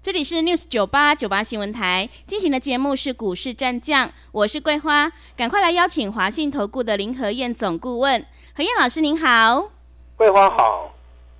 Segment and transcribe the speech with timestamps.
[0.00, 9.72] 这里是 News 九八九八新闻台进行的节目是股市战将，我是桂花，赶快来邀请华信投顾的林和燕总顾问，何燕老师您好，
[10.16, 10.94] 桂花好，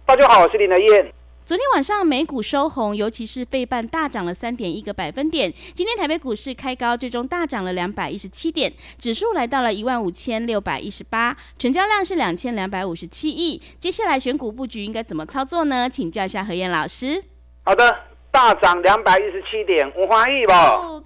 [0.04, 1.14] 大家好，我是林和燕。
[1.44, 5.54] 昨天晚上美股收红，尤其是费半大涨了三点一个百分点。
[5.72, 13.62] 今天台北股市开高，最终大涨了两百一十七点，指数来到了一万五千六百一十八，成交量是两千两百五十七亿。
[13.78, 15.88] 接下来选股布局应该怎么操作呢？
[15.88, 17.22] 请教一下何燕老师。
[17.62, 18.07] 好的。
[18.30, 20.52] 大涨两百一十七点，我欢喜不？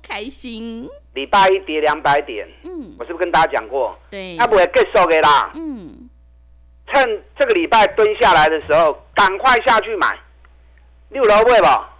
[0.02, 0.88] 开心。
[1.14, 3.98] 礼拜一跌两百点，嗯，我是不是跟大家讲过？
[4.10, 5.50] 对，它不会结束的啦。
[5.54, 6.08] 嗯，
[6.86, 10.18] 趁这个礼拜蹲下来的时候，赶快下去买。
[11.10, 11.90] 六楼不会吧？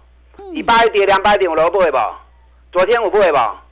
[0.51, 2.19] 礼拜一跌两百点，我楼不会吧？
[2.71, 3.63] 昨天我不会吧？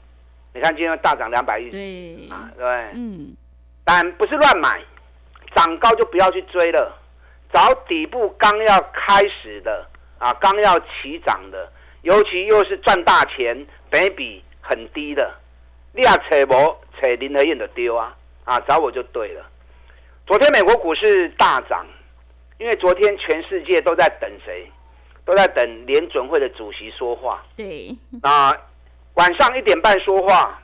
[0.54, 3.34] 你看今天大涨两百一，对啊，对，嗯，
[3.84, 4.80] 但不是乱买，
[5.56, 6.96] 涨高就不要去追了，
[7.52, 9.88] 找底部刚要开始的。
[10.22, 11.68] 啊，刚要起涨的，
[12.02, 15.34] 尤其又是赚大钱，本比很低的，
[15.92, 18.16] 你啊扯无扯林和燕的丢啊！
[18.44, 19.44] 啊，找我就对了。
[20.24, 21.84] 昨天美国股市大涨，
[22.58, 24.70] 因为昨天全世界都在等谁？
[25.24, 27.44] 都在等联准会的主席说话。
[27.56, 27.92] 对。
[28.22, 28.56] 啊，
[29.14, 30.62] 晚上一点半说话，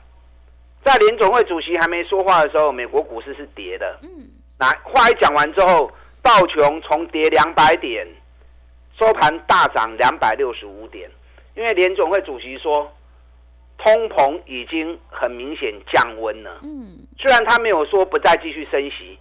[0.85, 3.99] 在联准会主席还没说话的时候，美国股市是跌的。
[4.03, 4.09] 嗯。
[4.57, 8.07] 那话一讲完之后，道琼重跌两百点。
[8.99, 11.09] 收盘大涨两百六十五点，
[11.55, 12.91] 因为联总会主席说，
[13.77, 16.59] 通膨已经很明显降温了。
[16.63, 19.17] 嗯，虽然他没有说不再继续升息，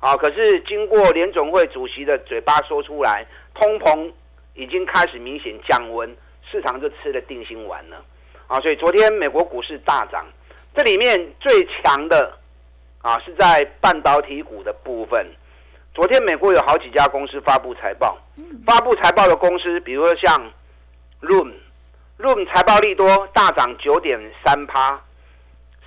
[0.00, 4.10] 啊，可是经过联总会主席的嘴巴说出来，通膨
[4.54, 6.12] 已经开始明显降温，
[6.50, 8.04] 市场就吃了定心丸了。
[8.48, 10.26] 啊，所以昨天美国股市大涨，
[10.74, 12.36] 这里面最强的
[13.00, 15.24] 啊是在半导体股的部分。
[15.92, 18.16] 昨天美国有好几家公司发布财报，
[18.64, 20.52] 发布财报的公司，比如说像
[21.20, 25.02] Room，Room 财报利多大涨九点三趴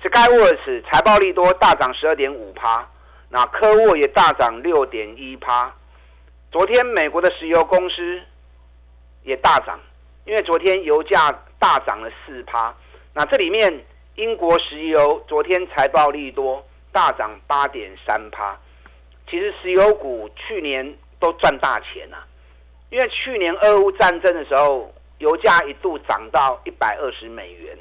[0.02, 2.86] ，Skyworks 财报利多大涨十二点五趴，
[3.30, 5.74] 那科沃也大涨六点一趴。
[6.52, 8.20] 昨天美国的石油公司
[9.22, 9.80] 也大涨，
[10.26, 12.74] 因为昨天油价大涨了四趴。
[13.14, 13.84] 那这里面
[14.16, 18.54] 英国石油昨天财报利多大涨八点三趴。
[19.28, 22.18] 其实石油股去年都赚大钱呐，
[22.90, 27.76] 因为去年俄乌战争的时候，油价一度涨到一百二十美元。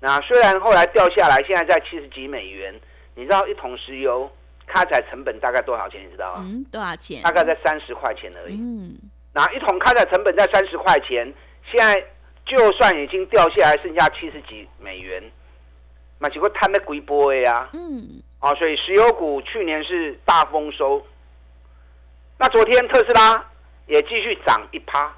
[0.00, 2.74] 那虽然后来掉下来，现在在七十几美元。
[3.14, 4.30] 你知道一桶石油
[4.64, 6.00] 开采成本大概多少钱？
[6.06, 6.44] 你知道吗？
[6.46, 7.20] 嗯，多少钱？
[7.22, 8.54] 大概在三十块钱而已。
[8.54, 8.96] 嗯，
[9.34, 11.34] 那一桶开采成本在三十块钱，
[11.68, 12.00] 现在
[12.46, 15.22] 就算已经掉下来，剩下七十几美元，
[16.20, 17.68] 那结果摊的贵波呀。
[17.72, 18.22] 嗯。
[18.40, 21.04] 啊，所以石油股去年是大丰收。
[22.38, 23.44] 那昨天特斯拉
[23.86, 25.12] 也继续涨一趴，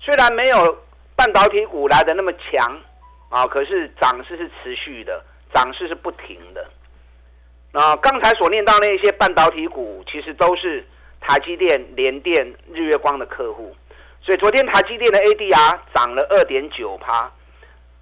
[0.00, 0.78] 虽然没有
[1.14, 2.80] 半导体股来的那么强
[3.28, 5.24] 啊，可是涨势是持续的，
[5.54, 6.68] 涨势是不停的。
[7.72, 10.84] 那刚才所念到那些半导体股，其实都是
[11.20, 13.76] 台积电、联电、日月光的客户。
[14.20, 17.30] 所以昨天台积电的 ADR 涨了二点九趴，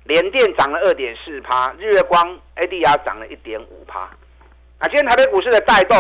[0.04, 4.09] 联电涨了二点四趴，日月光 ADR 涨了一点五趴。
[4.78, 5.99] 啊，今天台北股市的带动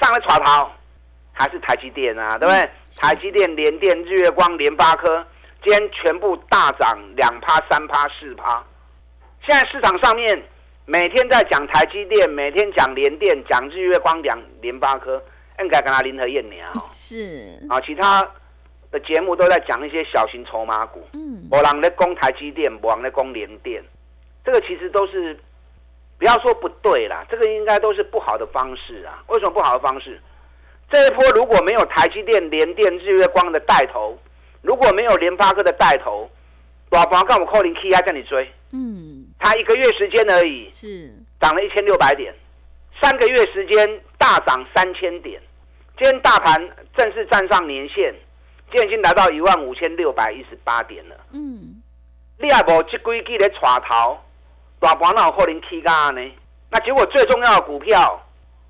[0.00, 0.70] 上了船头，
[1.32, 2.70] 还是台积电啊，对不对？
[2.96, 5.26] 台积电、联电、日月光、联发科，
[5.60, 8.64] 今天全部大涨两趴、三趴、四趴。
[9.44, 10.40] 现在市场上面
[10.84, 15.20] 每天在讲台积电，每天讲联电，讲日月光，讲联发科，
[15.58, 16.64] 应该跟他林和燕聊。
[16.88, 18.24] 是啊，其他
[18.92, 21.04] 的节目都在讲一些小型筹码股。
[21.12, 23.82] 嗯，我人在攻台积电，我人在攻联电，
[24.44, 25.36] 这个其实都是。
[26.18, 29.22] 不要说不对啦，这个应该都是不好的方式啊。
[29.28, 30.20] 为什么不好的方式？
[30.90, 34.16] 这一波如果没有台积电、联电、日月光的带头，
[34.62, 36.30] 如果没有联发科的带头，
[36.90, 38.50] 老房干我扣零 K I 叫你追。
[38.72, 42.32] 嗯，他一个月时间而已，是涨了一千六百点，
[43.02, 45.40] 三个月时间大涨三千点。
[45.98, 48.14] 今天大盘正式站上年线，
[48.70, 51.16] 今天已经来到一万五千六百一十八点了。
[51.32, 51.82] 嗯，
[52.38, 54.18] 你也无这几季的带头。
[54.86, 56.20] 大盘哪有可能起价呢？
[56.70, 58.24] 那结果最重要的股票，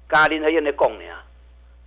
[0.08, 1.04] 刚刚林和燕在讲呢，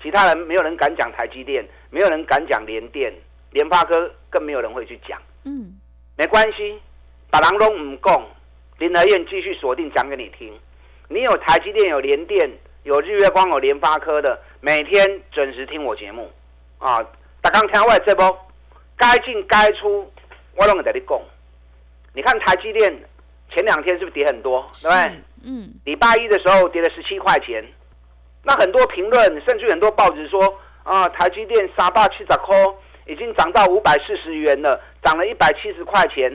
[0.04, 3.12] 其他人没有人敢讲台积电，没有人敢讲联电、
[3.50, 5.20] 联发科，更没有人会去讲。
[5.46, 5.74] 嗯，
[6.16, 6.80] 没关系，
[7.31, 8.24] 把狼龙唔讲，
[8.78, 10.56] 林和燕继续锁定讲给你听。
[11.08, 12.52] 你有台积电、有联电、
[12.84, 16.31] 有日月光、有联发科的，每天准时听我节目
[16.78, 17.04] 啊！
[17.42, 18.48] 大刚听我这波，
[18.96, 20.08] 该进该出，
[20.56, 21.20] 我拢会跟你讲。
[22.14, 22.94] 你看台积电
[23.50, 24.69] 前两天是不是跌很多？
[24.81, 25.22] 对不对？
[25.44, 25.74] 嗯。
[25.86, 27.63] 礼拜一的时候跌了十七块钱，
[28.44, 32.56] 那很多评论，甚至很多报纸说啊，台积电三百七十块
[33.06, 36.31] 已经涨到五百四十元了，涨了一百七十块钱，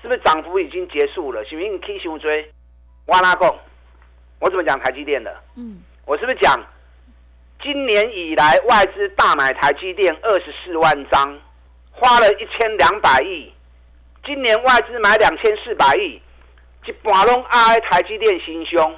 [0.00, 1.44] 是不是涨幅已经结束了？
[1.44, 2.50] 是不是你 K 熊追？
[3.06, 3.54] 哇拉贡，
[4.40, 5.34] 我怎么讲台积电的？
[5.56, 6.58] 嗯，我是不是讲
[7.62, 11.38] 今年以来外资大买台积电二十四万张，
[11.90, 13.52] 花了一千两百亿。
[14.24, 16.20] 今年外资买两千四百亿，
[16.86, 18.94] 一半拢挨台积电心胸。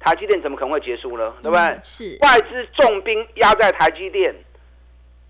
[0.00, 1.34] 台积电怎么可能会结束呢？
[1.42, 1.78] 对不对？
[1.82, 4.34] 是外资重兵压在台积电，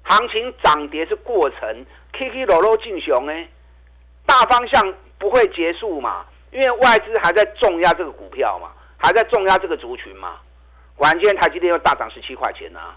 [0.03, 3.49] 行情涨跌是过程，K K 落落进熊哎，
[4.27, 6.27] 大方向不会结束嘛？
[6.51, 10.39] 因为外资还在重压这个股票嘛，还在重压这个族群嘛。
[10.97, 12.97] 果然今天台积电又大涨十七块钱啊！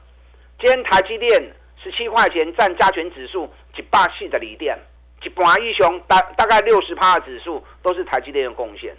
[0.60, 4.78] 今天台积电十七块钱占加权指数一百四的锂电，
[5.24, 8.96] 一半一雄大大概六十趴的指数都是台积电的贡献。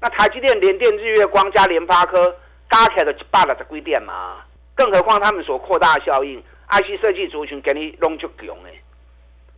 [0.00, 2.36] 那台积电、联电、日月光加联发科
[2.70, 4.38] 加起来的一百六十几点嘛？
[4.74, 8.80] 更何况他们所扩大的效应，IC 设计族群给你弄足强诶。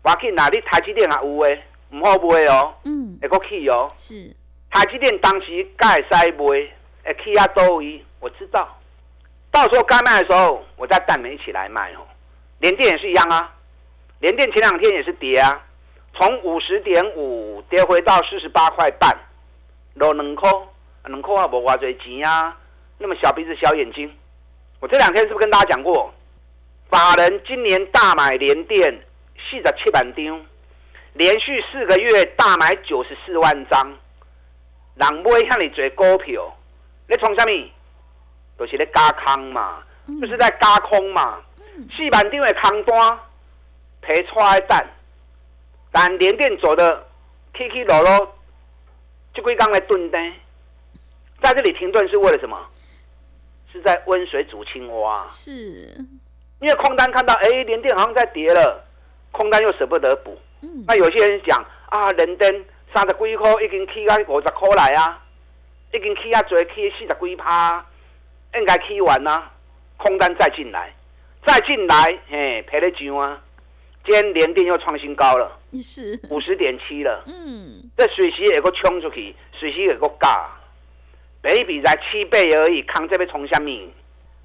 [0.03, 1.63] 我去哪里台积电还有诶？
[1.91, 4.35] 唔好卖哦，嗯，会个去哦，是
[4.71, 6.73] 台积电当时该使卖，会
[7.23, 8.79] 去啊多位，我知道，
[9.51, 12.07] 到时候该卖的时候，我再带你们一起来卖哦。
[12.61, 13.53] 联电也是一样啊，
[14.21, 15.61] 联电前两天也是跌啊，
[16.15, 19.17] 从五十点五跌回到四十八块半，
[19.95, 20.51] 落两块，
[21.05, 22.57] 两块也无偌侪钱啊，
[22.99, 24.15] 那么小鼻子小眼睛，
[24.81, 26.13] 我这两天是不是跟大家讲过，
[26.89, 28.93] 法人今年大买联电
[29.39, 30.47] 四十七万张。
[31.15, 33.85] 连续四个月大买九十四万张，
[34.95, 36.57] 人买向你做股票，
[37.09, 37.71] 你从什么？
[38.57, 39.83] 就是咧加空嘛，
[40.21, 41.41] 就是在加空嘛。
[41.97, 43.19] 四万张的空单
[44.03, 44.87] 赔出来蛋，
[45.93, 47.07] 但连电走的
[47.57, 48.37] 起起落落，
[49.35, 50.33] 就归刚来蹲单，
[51.43, 52.59] 在这里停顿是为了什么？
[53.73, 55.27] 是在温水煮青蛙。
[55.29, 55.53] 是，
[56.61, 58.85] 因为空单看到哎，连电好像在跌了，
[59.31, 60.39] 空单又舍不得补。
[60.87, 65.23] 那有些人讲啊，人灯三十几块已经起到五十块来啊，
[65.93, 67.85] 已经起啊，最起四十几趴，
[68.55, 69.51] 应该起完啦，
[69.97, 70.93] 空单再进来，
[71.47, 73.41] 再进来，嘿，赔了钱啊！
[74.05, 80.51] 今天连电又创新高了，是五十点七了，嗯，这水席也个冲出去，水席也个价，
[81.43, 83.89] 每笔才七倍而已，扛这边冲下面，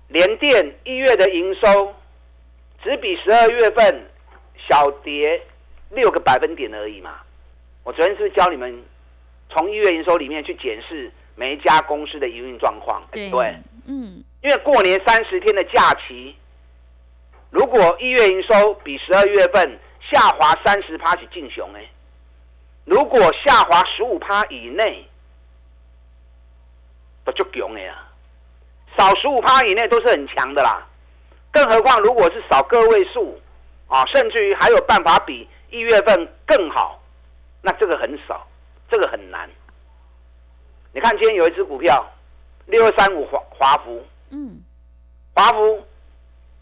[0.09, 1.93] 连电一月的营收
[2.83, 4.05] 只比十二月份
[4.67, 5.41] 小跌。
[5.91, 7.19] 六个百分点而已嘛，
[7.83, 8.83] 我昨天是不是教你们
[9.49, 13.03] 从一月营收里面去检视每一家公司的营运状况？
[13.11, 13.29] 对，
[13.85, 16.35] 嗯，因为过年三十天的假期，
[17.51, 19.79] 如果一月营收比十二月份
[20.11, 21.85] 下滑三十趴是进熊哎，
[22.85, 25.07] 如果下滑十五趴以内，
[27.23, 28.03] 不就熊哎呀？
[28.97, 30.87] 少十五趴以内都是很强的啦，
[31.51, 33.39] 更何况如果是少个位数
[33.87, 35.47] 啊，甚至于还有办法比。
[35.71, 37.01] 一月份更好，
[37.61, 38.47] 那这个很少，
[38.89, 39.49] 这个很难。
[40.93, 42.05] 你看今天有一只股票，
[42.67, 44.63] 六二三五华华福，嗯，
[45.33, 45.85] 华福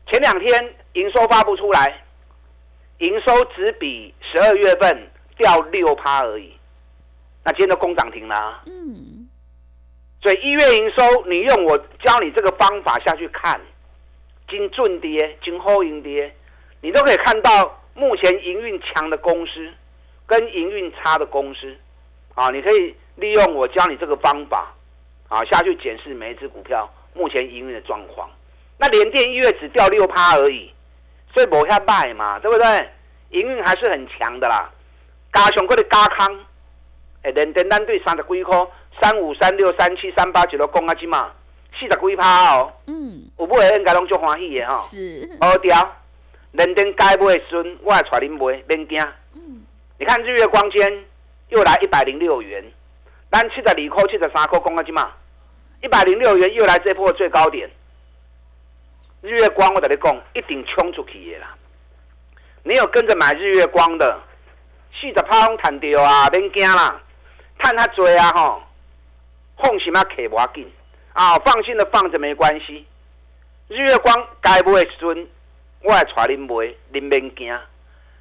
[0.08, 2.02] 前两天营收发布出来，
[3.06, 6.54] 营收只比十二月份掉六趴而已，
[7.44, 9.28] 那今天都攻涨停了，嗯，
[10.22, 13.60] 所以一月营收，你用我教你这个方法下去看，
[14.48, 16.34] 金准跌，金后盈跌，
[16.82, 17.80] 你都可以看到。
[17.96, 19.72] 目前营运强的公司，
[20.26, 21.78] 跟营运差的公司，
[22.34, 24.74] 啊，你可以利用我教你这个方法，
[25.30, 28.28] 啊，下去检视每一只股票目前营运的状况。
[28.80, 30.74] 那联电一月只掉六趴而已，
[31.34, 32.90] 所以无下卖嘛，对不对？
[33.30, 34.70] 营运还是很强的啦。
[35.34, 36.40] 加上嗰啲加康，
[37.24, 38.68] 诶，联电单对三十几块，
[39.02, 41.32] 三五、三六、三七、三八，一路讲啊，只嘛
[41.74, 42.72] 四十几趴哦。
[42.86, 44.78] 嗯，有买应该拢足欢喜的哈。
[44.78, 45.28] 是。
[45.42, 45.96] 好掉。
[46.52, 49.02] 人登该不会孙，我来带恁买，免惊。
[49.34, 49.64] 嗯，
[49.98, 51.04] 你看日月光间
[51.50, 52.64] 又来一百零六元，
[53.32, 55.12] 咱七十二块、七十三块，讲啊，即嘛？
[55.82, 57.68] 一百零六元又来这波最高点。
[59.24, 61.56] 日月光，我跟你讲，一定冲出去的啦。
[62.64, 64.20] 你有跟着买日月光的，
[65.00, 67.02] 四十趴拢赚掉啊，免惊啦，
[67.58, 68.62] 赚较多啊吼，
[69.58, 70.70] 放心啊，客无要紧
[71.14, 72.86] 啊，放心的放着没关系。
[73.70, 75.26] 日月光该不会孙。
[75.84, 77.60] 我来带恁买，恁免惊。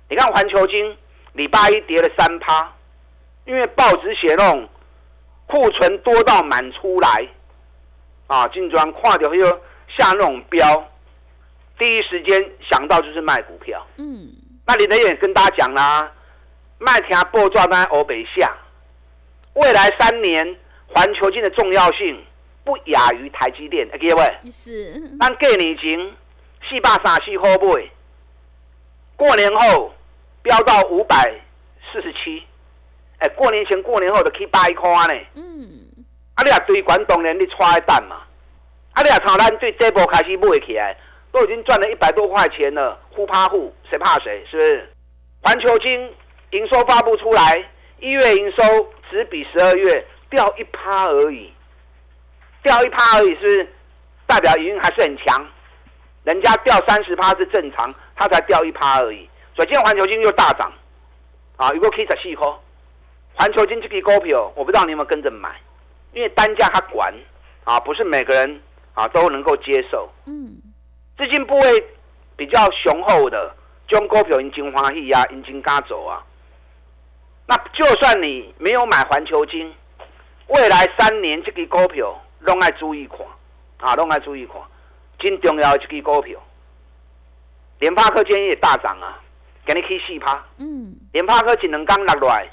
[0.08, 0.96] 你看环球金
[1.32, 2.72] 礼拜一跌了三趴，
[3.44, 4.68] 因为报纸写那种
[5.46, 7.28] 库存多到满出来，
[8.28, 9.46] 啊，金砖跨掉又
[9.88, 10.88] 下那种标，
[11.82, 13.84] 第一时间想到就是卖股票。
[13.96, 14.30] 嗯，
[14.64, 16.08] 那林德也跟大家讲啦，
[16.78, 18.56] 麦田波抓单欧北下，
[19.54, 22.24] 未来三年环球金的重要性
[22.62, 23.88] 不亚于台积电。
[23.88, 25.98] 各位，是，咱过年前
[26.68, 27.90] 四百三十块买，
[29.16, 29.92] 过年后
[30.40, 31.34] 飙到五百
[31.90, 32.44] 四十七。
[33.18, 35.20] 哎，过年前、过年后就去八块呢。
[35.34, 35.80] 嗯。
[36.34, 38.18] 啊，你啊对管当然你揣蛋嘛。
[38.92, 40.96] 啊，你啊从咱对这波开始买起来，
[41.32, 44.44] 都已经赚了一百多块钱了，互怕互，谁怕谁？
[44.50, 44.88] 是不是？
[45.42, 46.12] 环球金
[46.50, 48.62] 营收发布出来，一月营收
[49.10, 51.52] 只比十二月掉一趴而已，
[52.62, 53.68] 掉一趴而已，是？
[54.26, 55.46] 代表营运还是很强。
[56.24, 59.28] 人家掉三十趴是正常，它才掉一趴而已。
[59.56, 60.72] 所以今天环球金又大涨，
[61.56, 62.46] 啊，如果可以十四块。
[63.34, 65.50] 环球金这个股票，我不知道你有没有跟着买，
[66.12, 67.12] 因为单价它管
[67.64, 68.62] 啊，不是每个人
[68.94, 70.08] 啊都能够接受。
[70.26, 70.61] 嗯，
[71.22, 71.86] 资金部位
[72.34, 73.54] 比较雄厚的，
[73.86, 76.20] 将股票引金花喜啊，引金加走啊。
[77.46, 79.72] 那就算你没有买环球金，
[80.48, 83.20] 未来三年这个股票拢爱注意看
[83.78, 84.56] 啊，拢爱注意看。
[85.20, 86.36] 真重要的这个股票，
[87.78, 89.20] 联发科今天也大涨啊，
[89.64, 90.44] 给你去四趴。
[90.56, 92.50] 嗯，联发科只能刚落来。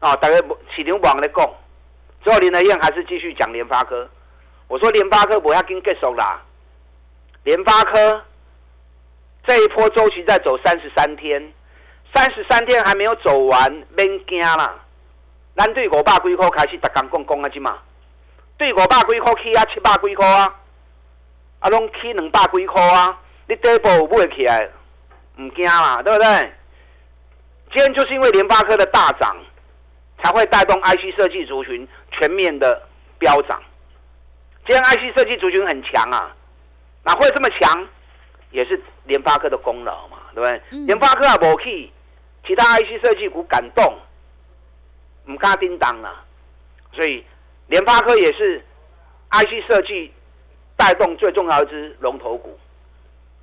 [0.00, 0.34] 啊，大家
[0.74, 1.48] 市场网咧讲，
[2.24, 4.08] 最后林德燕还是继续讲联发科。
[4.66, 6.42] 我说联发科不要跟结束啦，
[7.46, 8.24] 联发科
[9.46, 11.40] 这一波周期在走三十三天，
[12.12, 14.74] 三十三天还没有走完，免惊啦。
[15.56, 17.78] 咱对五百几块开始逐工讲讲啊，只嘛，
[18.58, 20.56] 对五百几块起啊，七百几块啊，
[21.60, 24.68] 啊拢起两百几块啊，你底部买起来，
[25.36, 26.52] 唔惊啦，对不对？
[27.72, 29.36] 今天就是因为联发科的大涨。
[30.24, 32.82] 才会带动 IC 设计族群全面的
[33.18, 33.62] 飙涨。
[34.66, 36.34] 今天 IC 设计族群很强啊，
[37.06, 37.88] 哪会这么强？
[38.50, 40.78] 也是联发科的功劳嘛，对不对？
[40.86, 41.90] 联发科啊，无去
[42.46, 43.96] 其他 IC 设计股敢动，
[45.26, 46.24] 唔敢叮当啊。
[46.92, 47.24] 所以
[47.68, 48.64] 联发科也是
[49.30, 50.12] IC 设计
[50.76, 52.58] 带动最重要一支龙头股。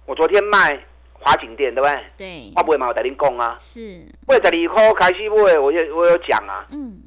[0.06, 0.84] 我昨天卖。
[1.26, 2.04] 华景店对不对？
[2.18, 3.56] 对，我不会嘛，我带您讲啊。
[3.58, 3.80] 是，
[4.28, 6.68] 为十二块开始买，我有我有讲啊。
[6.70, 7.02] 嗯。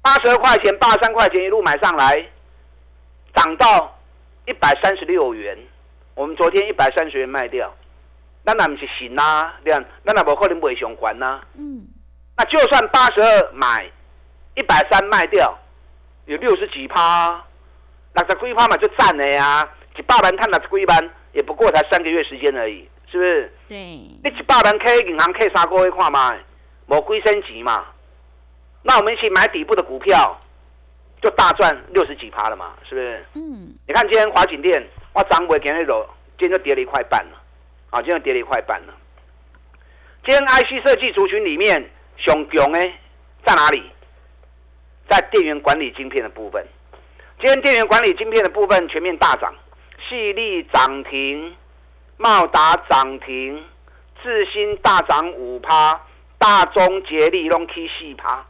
[0.00, 2.26] 八十二块钱，八十三块钱一路买上来，
[3.34, 3.94] 涨到
[4.46, 5.58] 一百三十六元。
[6.14, 7.74] 我们昨天一百三十元卖掉，
[8.44, 9.54] 那那不是行啊？
[9.64, 11.40] 这样，那那不可能不会相关呐。
[11.54, 11.86] 嗯。
[12.36, 13.90] 那就算八十二买，
[14.54, 15.58] 一百三卖掉，
[16.26, 17.42] 有六十几趴，
[18.14, 19.68] 那十几趴嘛就赚了呀。
[19.96, 22.88] 一百万探了十几万，也不过才三个月时间而已。
[23.10, 23.52] 是不是？
[23.68, 26.34] 对，你一百万 K 银行 K 三个月看嘛，
[26.86, 27.84] 无归升级嘛？
[28.82, 30.40] 那我们一起买底部的股票，
[31.20, 32.72] 就大赚六十几趴了嘛？
[32.88, 33.24] 是不是？
[33.34, 33.74] 嗯。
[33.86, 37.42] 你看今天华景店，我涨不今天走，今天就跌了一块半了。
[37.90, 38.94] 啊，今天跌了一块半了。
[40.24, 42.98] 今天 IC 设计族群里面，熊熊哎，
[43.44, 43.82] 在哪里？
[45.08, 46.66] 在电源管理晶片的部分。
[47.38, 49.54] 今天电源管理晶片的部分全面大涨，
[50.08, 51.54] 细粒涨停。
[52.16, 53.62] 茂达涨停，
[54.22, 56.00] 智新大涨五趴，
[56.38, 58.46] 大中捷力拢起四趴。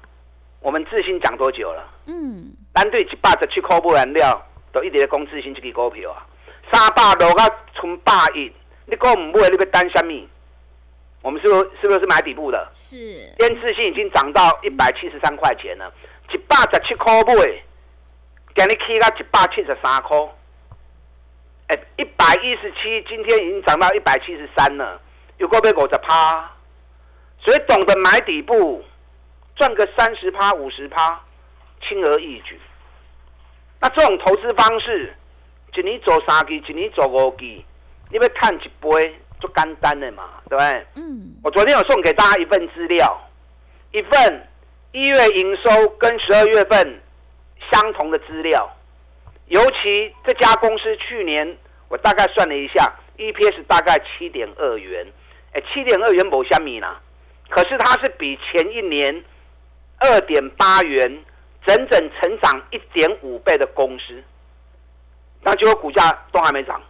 [0.60, 1.88] 我们智新讲多久了？
[2.06, 6.26] 嗯，单对一百十七块不燃料，都一直在讲智新这支股票啊。
[6.72, 8.50] 三百落到存百亿，
[8.86, 10.28] 你讲唔买，你要担什么？
[11.20, 12.70] 我们是不是是不是买底部的？
[12.72, 12.96] 是。
[13.38, 15.92] 天智新已经涨到一百七十三块钱了，
[16.32, 17.34] 一百十七块买，
[18.56, 20.16] 今日起到一百七十三块。
[21.96, 25.00] 一百一十七，今天已经涨到一百七十三了，
[25.38, 26.50] 有够被狗在趴，
[27.38, 28.84] 所以懂得买底部，
[29.56, 31.18] 赚个三十趴、五十趴，
[31.80, 32.60] 轻而易举。
[33.80, 35.16] 那这种投资方式，
[35.74, 37.64] 一年做三季，一年做五季，
[38.10, 40.86] 你要看一杯就简单的嘛，对不对？
[40.96, 41.34] 嗯。
[41.42, 43.20] 我昨天有送给大家一份资料，
[43.92, 44.48] 一份
[44.92, 47.00] 一月营收跟十二月份
[47.70, 48.70] 相同的资料，
[49.46, 51.56] 尤其这家公司去年。
[51.88, 55.06] 我大概算了一下，EPS 大概七点二元，
[55.52, 56.88] 哎，七点二元某虾米呢？
[57.50, 59.22] 可是它是比前一年
[59.98, 61.22] 二点八元
[61.66, 64.24] 整整成长一点五倍的公司，
[65.42, 66.80] 那结果股价都还没涨，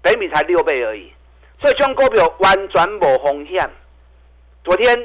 [0.00, 1.12] 北米才六倍而已，
[1.60, 3.68] 所以这股票完全无风险。
[4.64, 4.96] 昨天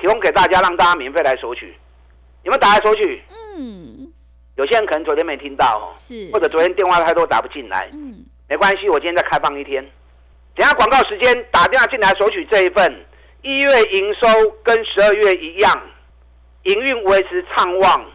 [0.00, 1.76] 提供给大家，让大家免费来索取，
[2.42, 3.22] 有没有打来索取？
[3.56, 4.12] 嗯，
[4.56, 8.24] 有些人可能昨天没听到哦，是，或者昨天电话太多打不进来，嗯。
[8.50, 9.86] 没关系，我今天再开放一天。
[10.54, 13.04] 等下广告时间打电话进来索取这一份
[13.42, 14.26] 一月营收
[14.62, 15.82] 跟十二月一样，
[16.62, 18.06] 营运维持畅旺，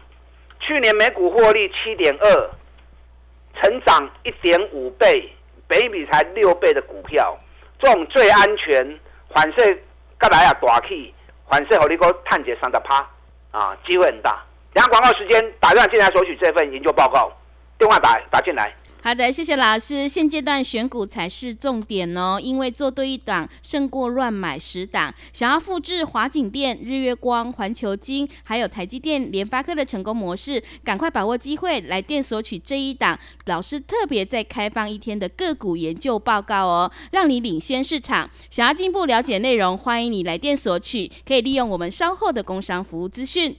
[0.58, 2.50] 去年每股获利七点二，
[3.60, 5.32] 成长一点五倍，
[5.66, 7.38] 北米才六倍的股票，
[7.78, 8.98] 这种最安全，
[9.34, 9.74] 反射
[10.18, 11.14] 格来啊大气，
[11.48, 13.08] 反射好你个探解三十趴
[13.50, 14.42] 啊，机会很大。
[14.72, 17.32] 然后广告时间，打电话进来索取这份研究报告，
[17.78, 18.74] 电话打打进来。
[19.04, 20.08] 好的，谢谢老师。
[20.08, 25.14] 现阶段选股才是重点哦，因为做对一档胜过乱买十档。
[25.30, 38.30] 想要复制华景电、日月光、环球金，还有台积电、联发科的成功模式，赶快把握机会来电索取这一档老师特别在开放一天的个股研究报告哦，让你领先市场。
[38.48, 43.54] 想要进一步了解内容，欢迎你来电索取，可以利用我们稍后的工商服务资讯。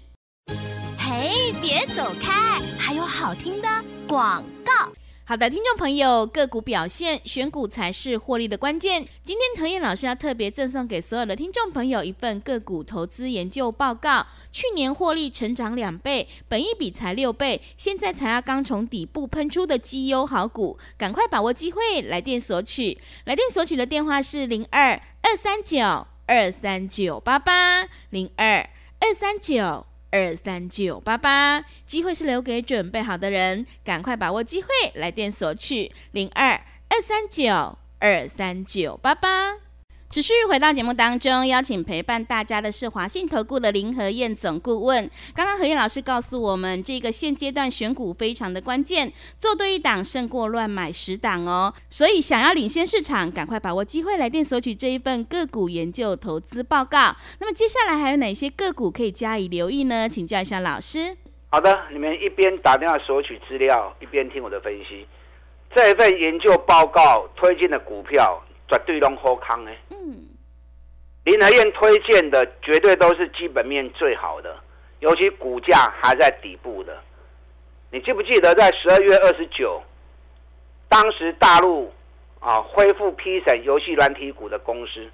[0.98, 3.68] 嘿，别走开，还有好听的
[4.08, 4.92] 广告。
[5.27, 9.03] 好的，听众朋友，个股表现选股才是获利的关键。
[9.24, 14.24] 今天藤燕老师要特别赠送给所有的听众朋友一份个股投资研究报告。
[14.51, 22.96] 去年获利成长两倍，本一比才六倍，现在才要刚从底部喷出的绩优好股，赶快把握机会，来电索取。
[23.24, 29.88] 来电索取的电话是零二二三九二三九八八零二二三九。
[30.15, 36.51] 二三九八八，机会是留给准备好的人，赶快把握机会，来电索取零二
[36.88, 39.64] 二三九二三九八八。
[40.15, 45.12] 持续回到节目当中，邀请陪伴大家的是华信投顾的林和燕总顾问。
[45.34, 51.74] 刚刚何燕老师告诉我们，这个现阶段选股非常的关键，做对一档胜过乱买十档哦。
[51.89, 57.13] 所以想要领先市场，赶快把握机会来电索取这一份个股研究投资报告。
[57.39, 60.07] 那么接下来还有哪些个股可以加以留意呢？
[60.07, 61.17] 请教一下老师。
[61.50, 65.05] 好的，你们一边打电话索取资料，一边听我的分析。
[65.75, 68.41] 这一份研究报告推荐的股票。
[68.67, 69.77] 绝对拢好康诶！
[69.89, 70.25] 嗯，
[71.24, 74.57] 林和燕推荐的绝对都是基本面最好的，
[75.00, 76.98] 尤其股价还在底部的。
[77.91, 79.81] 你记不记得在十二月二十九，
[80.89, 81.93] 当时大陆
[82.40, 85.07] 啊恢复批审游戏软体股的公司，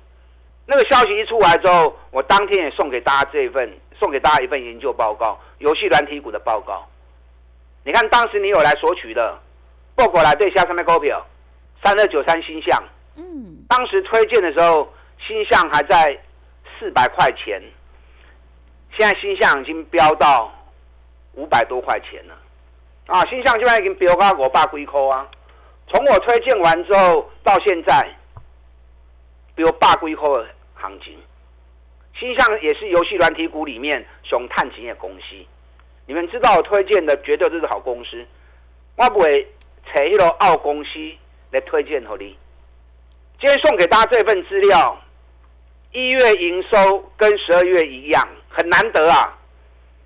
[0.66, 6.88] 那个消息一出来之后，我当天也送给大家这一份，送给大家一份研究报告，游戏软体股的报告。
[7.84, 9.38] 你看当时你有来索取的，
[9.96, 11.26] 报过来对下上面股票，
[11.84, 12.82] 三二九三星象。
[13.16, 16.20] 嗯，当时推荐的时候，新象还在
[16.80, 17.62] 四百块钱，
[18.98, 20.52] 现在新象已经飙到
[21.34, 22.38] 五百多块钱了。
[23.08, 25.28] 啊，新象现在已经飙到我爸龟壳啊！
[25.88, 28.08] 从我推荐完之后到现在，
[29.54, 31.20] 比如霸龟壳的行情，
[32.18, 35.36] 新象也是游戏软体股里面熊探情的公司。
[36.06, 38.26] 你们知道我推荐的绝对都是好公司，
[38.96, 39.46] 我不会
[39.94, 40.92] 找一个澳公司
[41.52, 42.38] 来推荐给你。
[43.42, 44.96] 今天送给大家这份资料，
[45.92, 49.36] 一月营收跟十二月一样，很难得啊！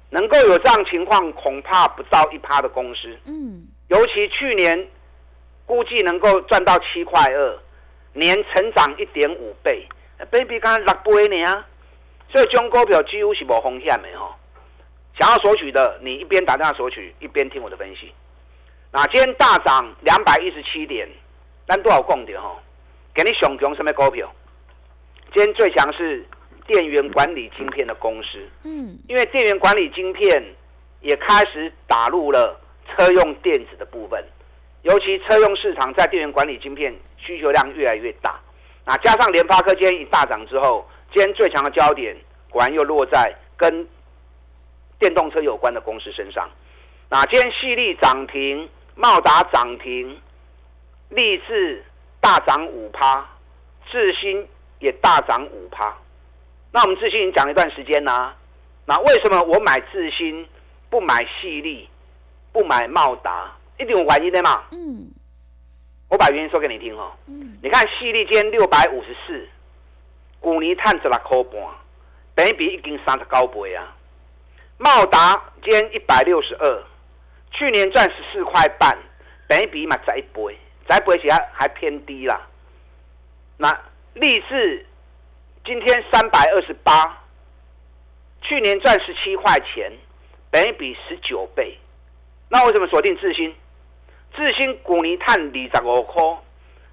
[0.10, 3.14] 能够有这样情况，恐怕不到一趴的公司。
[3.26, 4.88] 嗯，尤其去年
[5.66, 7.60] 估计能够赚到七块二，
[8.14, 9.86] 年成长一点五倍
[10.32, 11.66] ，baby 刚刚六倍呢，
[12.32, 14.34] 所以中股票几乎是无风险的哦。
[15.20, 18.14] 想要索取的，你一边打电话索取，一边听我的分析。
[18.94, 21.06] 那今天大涨两百一十七点，
[21.68, 22.56] 但多少共点哈？
[23.16, 24.30] 给你熊熊什么股票？
[25.34, 26.24] 今天最强是
[26.68, 30.44] 电源管理晶片的公司，嗯，因为电源管理晶片
[31.00, 34.22] 也开始打入了车用电子的部分，
[34.82, 38.38] 尤其车用市场在电源管理晶片需求量越来越大。
[38.86, 42.14] 那加上联发科今天一大涨之后，今天最强的焦点
[42.50, 43.88] 果然又落在跟
[45.00, 46.50] 电动车有关的公司身上。
[47.10, 50.20] 那今天细粒涨停，茂达涨停，
[51.08, 51.82] 立志。
[52.26, 53.24] 大涨五趴，
[53.92, 54.48] 智新
[54.80, 55.96] 也大涨五趴。
[56.72, 58.36] 那我们智新已经讲了一段时间啦。
[58.88, 60.50] 那为什么我买智新
[60.90, 61.88] 不买细粒，
[62.52, 63.56] 不买茂达？
[63.78, 64.64] 一定有原因的嘛。
[64.72, 65.08] 嗯。
[66.10, 67.12] 我把原因说给你听哦。
[67.28, 67.60] 嗯。
[67.62, 69.48] 你看细粒今天六百五十四，
[70.40, 71.62] 股尼探十六块半，
[72.34, 73.96] 等比已经三十九倍啊。
[74.80, 76.84] 茂达今天一百六十二，
[77.52, 78.98] 去年赚十四块半，
[79.48, 80.58] 等比嘛再一倍。
[80.88, 82.42] 再不会起来还偏低啦。
[83.58, 83.76] 那
[84.14, 84.86] 立志
[85.64, 87.24] 今天三百二十八，
[88.42, 89.92] 去年赚十七块钱，
[90.52, 91.78] 等于比十九倍。
[92.50, 93.56] 那为什么锁定智新？
[94.36, 96.22] 智新股尼碳二十五块，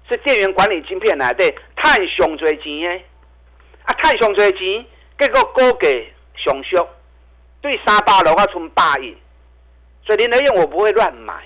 [0.09, 3.05] 是电源管理晶片来的，碳上最钱诶。
[3.83, 4.85] 啊，碳上最钱，
[5.19, 5.89] 结果股价
[6.35, 6.89] 上缩，
[7.61, 9.15] 对三百六啊存八亿。
[10.05, 11.43] 所以林德燕我不会乱买。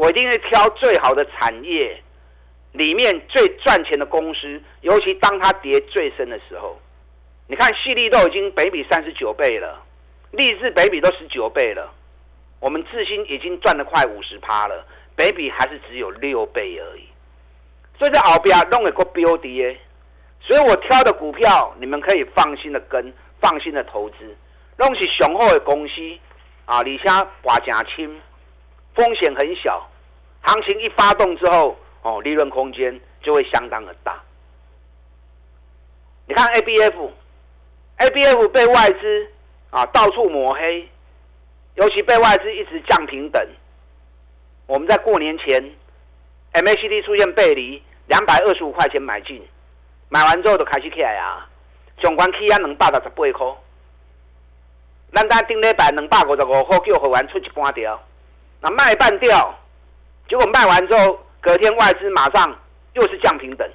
[0.00, 2.02] 我一定会挑最好的产业，
[2.72, 6.80] 里面最赚钱的公司，尤其当它跌最深的时候。
[7.46, 9.78] 你看，细粒都已经北比三十九倍了，
[10.30, 11.92] 立志北比都十九倍了。
[12.60, 17.06] 我们智新已经赚了快五十趴了，北比还是只有六倍而已。
[17.98, 19.76] 所以这后边弄一个标的，
[20.40, 24.16] 所以我挑的股票你们可以放心的跟，放心的投资，
[24.78, 26.00] 弄起雄厚的公司
[26.64, 28.18] 啊，你像华甲轻，
[28.94, 29.89] 风险很小，
[30.42, 34.20] 行情一发动之后，哦，利润空间就会相当的大。
[36.26, 39.28] 你看 A B F，A B F 被外资
[39.70, 40.88] 啊到处抹黑，
[41.74, 43.46] 尤其被外资一直降平等。
[44.66, 45.74] 我们在过年前
[46.52, 47.82] ，M A C D 出现背离。
[48.06, 49.40] 两百二十五块钱买进，
[50.08, 51.48] 买完之后就开始起来啊！
[52.02, 53.56] 上关起啊两百六十八块，
[55.14, 58.02] 咱单顶礼拜两百五十五块叫会员出一半掉，
[58.60, 59.56] 那卖半掉，
[60.30, 62.56] 结果卖完之后，隔天外资马上
[62.92, 63.68] 又是降平等，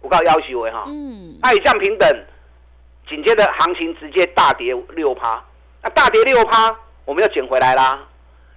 [0.00, 2.24] 我告要求为哈，嗯，那一降平等，
[3.06, 5.44] 紧接着行情直接大跌六趴，
[5.82, 8.02] 那大跌六趴，我们又捡回来啦，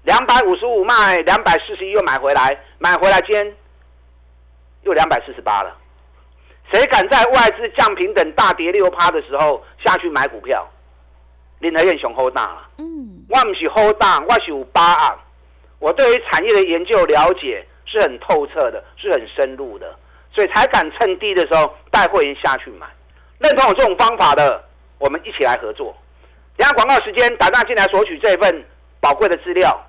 [0.03, 3.55] 两百五十五卖，两百四十一又买回来，买回来今天。
[4.85, 5.75] 就两百四十八了，
[6.71, 10.65] 谁敢在外资降平等大跌六趴的时候下去买股票？
[11.59, 15.19] 林和燕雄 hold 大了，嗯，我唔是 hold 大，我是有八啊。
[15.79, 19.95] 我对于产业的研究了解是很透彻的，是很深入的，
[20.31, 22.87] 所以才敢趁低的时候带会员下去买。
[23.39, 24.63] 认同我这种方法的，
[24.97, 25.95] 我们一起来合作。
[26.55, 28.65] 等下广告时间，打电进来索取这份
[28.99, 29.85] 宝贵的资料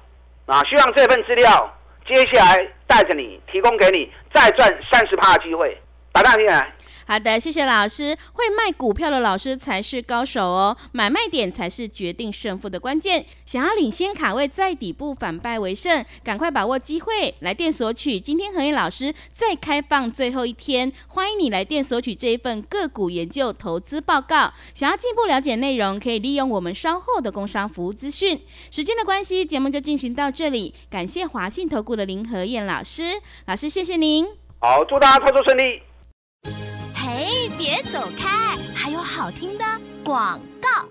[0.46, 0.62] 啊！
[0.64, 2.68] 希望这份资料接下来。
[2.88, 5.78] 带着你，提供给你再赚三十趴的机会，
[6.10, 6.72] 打大进来。
[7.08, 8.14] 好的，谢谢老师。
[8.34, 13.24] 会卖股票的老师才是高手哦，买卖点才是决定胜负的关键。
[13.46, 18.20] 想要领先卡位，在底部反败为胜，赶快把握机会，来电索取。
[18.20, 24.52] 今天何燕老师再开放最后一天，欢迎你来电索取这一份个股研究投资报告。
[24.74, 28.38] 想要进一步了解内容，可以利用我们稍后的工商服务资讯。
[28.70, 30.74] 时间的关系，节目就进行到这里。
[30.90, 34.26] 感谢华信投顾的林何燕老师，老师谢谢您。
[34.58, 35.80] 好，祝大家操作顺利。
[37.18, 37.26] 哎，
[37.58, 38.56] 别走开！
[38.76, 39.64] 还有好听的
[40.04, 40.88] 广告。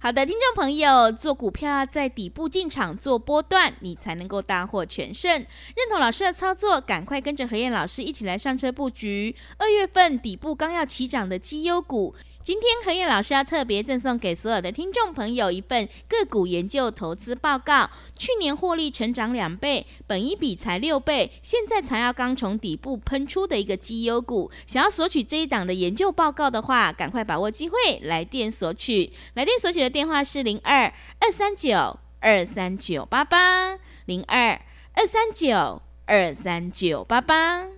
[0.00, 5.30] 好的，听众朋友，做股票要在底部进场做波段，你才能够大获全胜。
[5.32, 9.36] 认同老师的操作，赶快跟着何燕老师一起来上车布局。
[9.58, 12.12] 二月份底部刚要起涨的绩优股。
[12.48, 17.90] 今天何燕老师要特别赠送给所有的听众朋友一份个股研究投资报告。
[18.16, 24.50] 去年获利成长两倍，本一比才六倍，现在才要刚从底部喷出的一个绩优股。
[24.66, 29.12] 想要索取这一档的研究报告的话，赶快把握机会来电索取。
[29.34, 34.58] 来电索取的电话是零二二三九二三九八八零二
[34.94, 37.77] 二三九二三九八八。